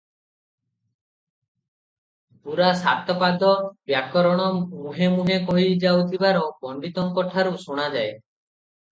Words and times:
ପୂରା 2.47 2.69
ସାତପାଦ 2.79 3.51
ବ୍ୟାକରଣ 3.91 4.47
ମୁହେଁ 4.61 5.09
ମୁହେଁ 5.17 5.37
କହିଯାଉଥିବାର 5.51 6.41
ପଣ୍ତିତଙ୍କ 6.65 7.25
ଠାରୁ 7.35 7.53
ଶୁଣାଯାଏ। 7.67 8.09